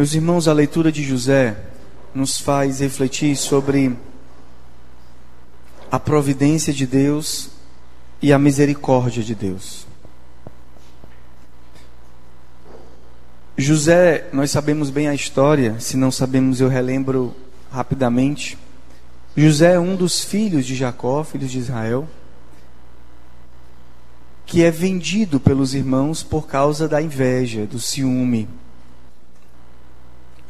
[0.00, 1.54] Meus irmãos, a leitura de José
[2.14, 3.94] nos faz refletir sobre
[5.92, 7.50] a providência de Deus
[8.22, 9.86] e a misericórdia de Deus.
[13.58, 17.36] José, nós sabemos bem a história, se não sabemos, eu relembro
[17.70, 18.56] rapidamente.
[19.36, 22.08] José é um dos filhos de Jacó, filhos de Israel,
[24.46, 28.48] que é vendido pelos irmãos por causa da inveja, do ciúme.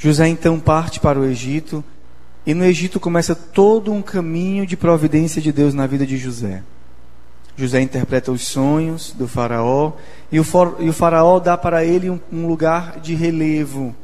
[0.01, 1.85] José então parte para o Egito
[2.47, 6.63] e no Egito começa todo um caminho de providência de Deus na vida de José.
[7.55, 9.93] José interpreta os sonhos do Faraó
[10.33, 10.45] e o,
[10.79, 13.95] e o Faraó dá para ele um, um lugar de relevo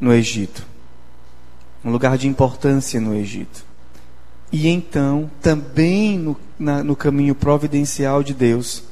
[0.00, 0.64] no Egito,
[1.84, 3.64] um lugar de importância no Egito.
[4.52, 8.84] E então, também no, na, no caminho providencial de Deus,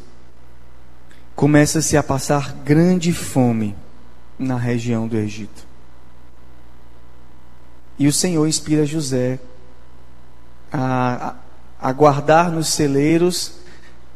[1.37, 3.76] começa-se a passar grande fome
[4.37, 5.73] na região do Egito.
[7.98, 9.38] E o Senhor inspira José
[10.73, 11.37] a,
[11.80, 13.60] a, guardar nos celeiros,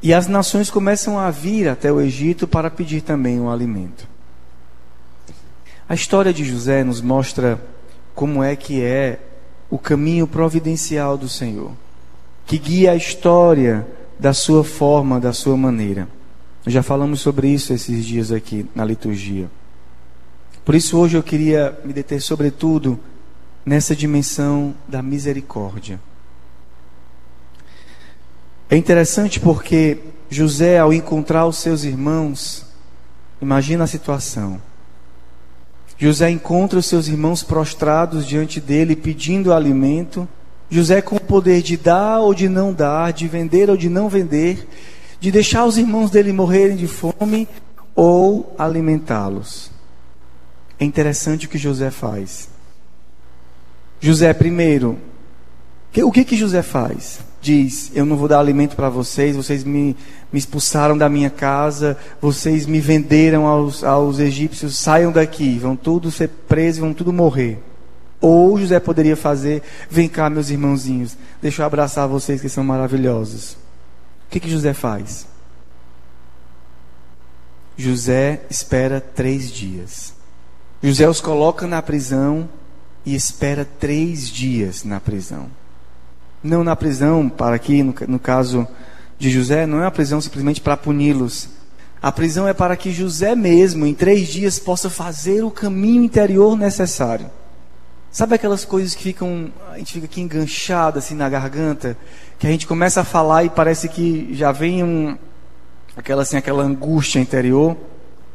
[0.02, 4.06] e as nações começam a vir até o Egito para pedir também um alimento.
[5.88, 7.60] A história de José nos mostra
[8.14, 9.20] como é que é
[9.70, 11.72] o caminho providencial do Senhor,
[12.46, 13.86] que guia a história
[14.18, 16.08] da sua forma, da sua maneira.
[16.66, 19.48] Já falamos sobre isso esses dias aqui na liturgia.
[20.64, 22.98] Por isso hoje eu queria me deter sobretudo
[23.68, 26.00] nessa dimensão da misericórdia.
[28.70, 29.98] É interessante porque
[30.30, 32.64] José, ao encontrar os seus irmãos,
[33.42, 34.58] imagina a situação.
[35.98, 40.26] José encontra os seus irmãos prostrados diante dele, pedindo alimento.
[40.70, 44.08] José, com o poder de dar ou de não dar, de vender ou de não
[44.08, 44.66] vender,
[45.20, 47.46] de deixar os irmãos dele morrerem de fome
[47.94, 49.70] ou alimentá-los.
[50.80, 52.48] É interessante o que José faz.
[54.00, 54.98] José, primeiro,
[55.96, 57.20] o que que José faz?
[57.40, 59.96] Diz: Eu não vou dar alimento para vocês, vocês me,
[60.32, 66.14] me expulsaram da minha casa, vocês me venderam aos, aos egípcios, saiam daqui, vão todos
[66.14, 67.58] ser presos, vão tudo morrer.
[68.20, 73.52] Ou José poderia fazer: Vem cá, meus irmãozinhos, deixa eu abraçar vocês que são maravilhosos.
[73.52, 75.26] O que que José faz?
[77.76, 80.12] José espera três dias.
[80.82, 82.48] José os coloca na prisão
[83.08, 85.46] e espera três dias na prisão.
[86.44, 88.68] Não na prisão, para aqui, no, no caso
[89.18, 91.48] de José, não é uma prisão simplesmente para puni-los.
[92.02, 96.54] A prisão é para que José mesmo, em três dias, possa fazer o caminho interior
[96.54, 97.30] necessário.
[98.10, 101.96] Sabe aquelas coisas que ficam, a gente fica aqui enganchado assim na garganta,
[102.38, 105.16] que a gente começa a falar e parece que já vem um,
[105.96, 107.74] aquela assim, aquela angústia interior.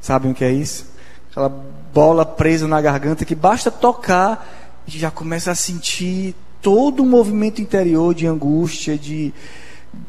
[0.01, 0.88] Sabem o que é isso?
[1.29, 1.50] Aquela
[1.94, 8.13] bola presa na garganta que basta tocar já começa a sentir todo um movimento interior
[8.13, 9.33] de angústia, de,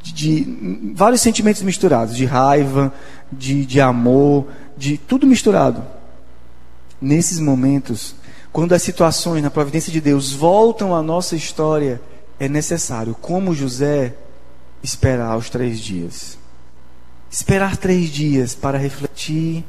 [0.02, 2.92] de, de vários sentimentos misturados, de raiva,
[3.30, 4.46] de, de amor,
[4.76, 5.84] de tudo misturado.
[7.00, 8.14] Nesses momentos,
[8.52, 12.00] quando as situações na providência de Deus voltam à nossa história,
[12.38, 14.14] é necessário, como José,
[14.82, 16.38] esperar os três dias.
[17.30, 19.64] Esperar três dias para refletir,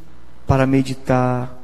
[0.45, 1.57] para meditar,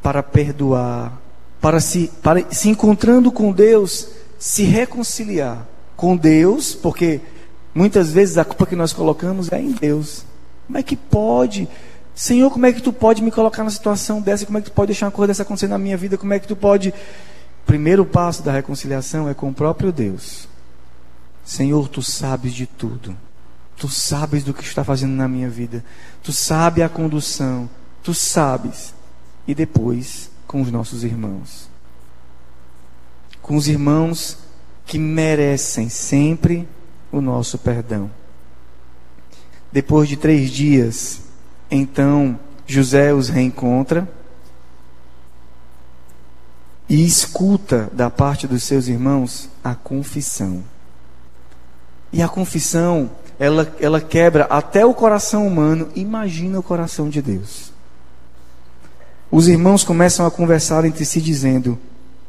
[0.00, 1.21] para perdoar,
[1.62, 5.64] para se, para se encontrando com Deus, se reconciliar
[5.96, 7.20] com Deus, porque
[7.72, 10.24] muitas vezes a culpa que nós colocamos é em Deus.
[10.66, 11.68] Como é que pode?
[12.16, 14.44] Senhor, como é que tu pode me colocar na situação dessa?
[14.44, 16.18] Como é que tu pode deixar uma coisa dessa acontecer na minha vida?
[16.18, 16.92] Como é que tu pode.
[17.64, 20.48] Primeiro passo da reconciliação é com o próprio Deus.
[21.44, 23.16] Senhor, tu sabes de tudo.
[23.76, 25.84] Tu sabes do que está fazendo na minha vida.
[26.24, 27.70] Tu sabes a condução.
[28.02, 28.92] Tu sabes.
[29.46, 31.66] E depois com os nossos irmãos.
[33.40, 34.36] Com os irmãos
[34.84, 36.68] que merecem sempre
[37.10, 38.10] o nosso perdão.
[39.72, 41.22] Depois de três dias,
[41.70, 44.06] então José os reencontra
[46.86, 50.62] e escuta da parte dos seus irmãos a confissão.
[52.12, 57.72] E a confissão, ela, ela quebra até o coração humano, imagina o coração de Deus
[59.32, 61.78] os irmãos começam a conversar entre si, dizendo: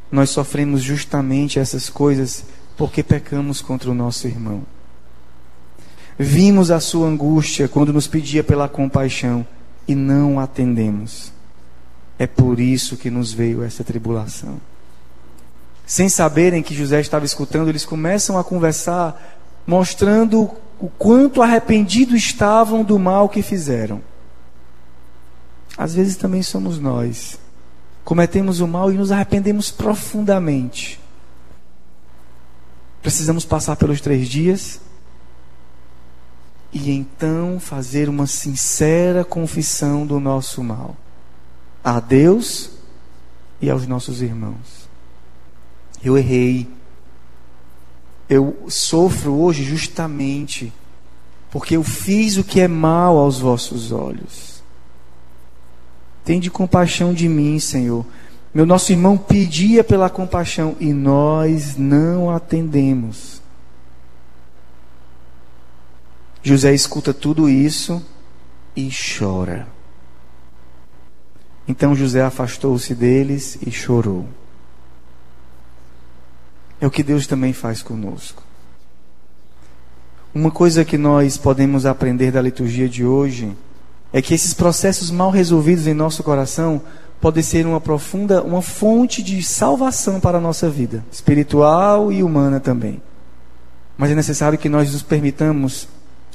[0.10, 2.46] Nós sofremos justamente essas coisas
[2.78, 4.64] porque pecamos contra o nosso irmão.
[6.18, 9.46] Vimos a sua angústia quando nos pedia pela compaixão
[9.86, 11.34] e não atendemos.
[12.18, 14.62] É por isso que nos veio essa tribulação.
[15.86, 20.50] Sem saberem que José estava escutando, eles começam a conversar, mostrando
[20.80, 24.02] o quanto arrependidos estavam do mal que fizeram.
[25.78, 27.40] Às vezes também somos nós
[28.04, 31.00] cometemos o mal e nos arrependemos profundamente.
[33.02, 34.80] Precisamos passar pelos três dias
[36.72, 40.96] e então fazer uma sincera confissão do nosso mal
[41.84, 42.72] a Deus
[43.62, 44.90] e aos nossos irmãos.
[46.04, 46.68] Eu errei.
[48.30, 50.74] Eu sofro hoje justamente
[51.52, 54.53] porque eu fiz o que é mal aos vossos olhos.
[56.24, 58.06] Tende compaixão de mim, Senhor.
[58.54, 63.42] Meu nosso irmão pedia pela compaixão e nós não atendemos.
[66.42, 68.04] José escuta tudo isso
[68.76, 69.68] e chora.
[71.68, 74.28] Então José afastou-se deles e chorou.
[76.80, 78.44] É o que Deus também faz conosco.
[80.36, 83.56] Uma coisa que nós podemos aprender da liturgia de hoje
[84.14, 86.82] é que esses processos mal resolvidos em nosso coração
[87.20, 92.60] podem ser uma profunda, uma fonte de salvação para a nossa vida, espiritual e humana
[92.60, 93.02] também.
[93.98, 95.88] Mas é necessário que nós nos permitamos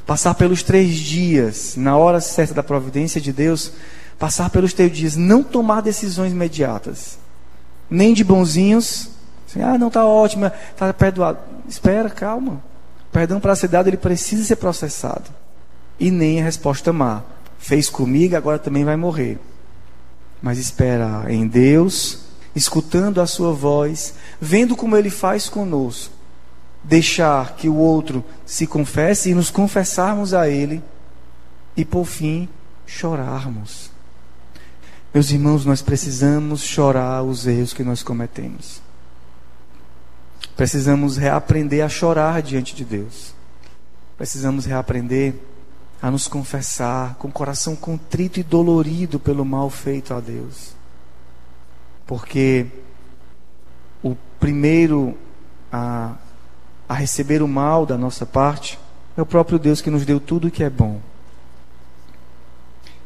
[0.05, 3.73] passar pelos três dias, na hora certa da providência de Deus,
[4.19, 7.19] passar pelos três dias, não tomar decisões imediatas,
[7.89, 9.11] nem de bonzinhos,
[9.47, 11.39] assim, ah, não está ótimo, está perdoado.
[11.69, 12.63] Espera, calma.
[13.13, 15.31] perdão para ser dado, ele precisa ser processado.
[16.01, 17.23] E nem a resposta má.
[17.59, 19.39] Fez comigo, agora também vai morrer.
[20.41, 22.21] Mas espera em Deus,
[22.55, 26.19] escutando a sua voz, vendo como ele faz conosco
[26.83, 30.83] deixar que o outro se confesse e nos confessarmos a Ele
[31.77, 32.49] e, por fim,
[32.87, 33.91] chorarmos.
[35.13, 38.81] Meus irmãos, nós precisamos chorar os erros que nós cometemos.
[40.57, 43.35] Precisamos reaprender a chorar diante de Deus.
[44.17, 45.35] Precisamos reaprender
[46.01, 50.75] a nos confessar com o coração contrito e dolorido pelo mal feito a Deus.
[52.07, 52.67] Porque
[54.03, 55.17] o primeiro
[55.73, 56.15] a
[56.89, 58.79] a receber o mal da nossa parte,
[59.17, 61.01] é o próprio Deus que nos deu tudo o que é bom.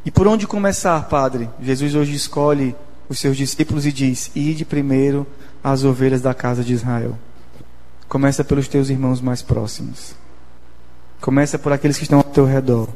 [0.05, 1.51] E por onde começar, Padre?
[1.61, 2.77] Jesus hoje escolhe
[3.09, 5.27] os seus discípulos e diz: Ide primeiro
[5.63, 7.19] às ovelhas da casa de Israel.
[8.09, 10.15] Começa pelos teus irmãos mais próximos.
[11.23, 12.87] Começa por aqueles que estão ao teu redor.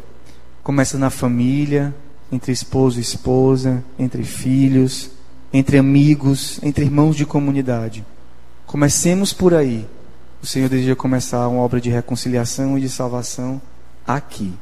[0.62, 1.94] Começa na família,
[2.31, 5.11] entre esposo e esposa, entre filhos,
[5.50, 8.05] entre amigos, entre irmãos de comunidade.
[8.67, 9.88] Comecemos por aí
[10.46, 13.61] o Senhor deseja começar uma obra de reconciliação e de salvação
[14.06, 14.55] aqui.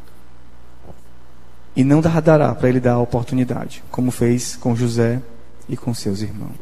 [1.77, 5.21] E não dará para ele dar a oportunidade, como fez com José
[5.69, 6.57] e com seus irmãos.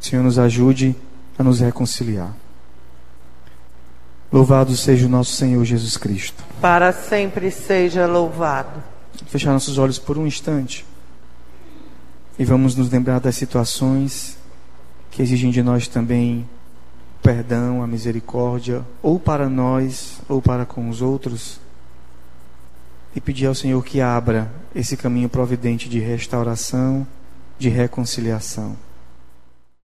[0.00, 0.96] O Senhor nos ajude
[1.38, 2.34] a nos reconciliar.
[4.32, 6.42] Louvado seja o nosso Senhor Jesus Cristo.
[6.60, 8.82] Para sempre seja louvado.
[9.26, 10.86] Fechar nossos olhos por um instante.
[12.38, 14.38] E vamos nos lembrar das situações
[15.10, 16.48] que exigem de nós também
[17.22, 21.60] perdão, a misericórdia, ou para nós, ou para com os outros,
[23.14, 27.06] e pedir ao Senhor que abra esse caminho providente de restauração,
[27.58, 28.76] de reconciliação.